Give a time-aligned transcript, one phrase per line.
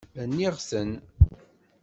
[0.23, 0.91] Rniɣ-ten.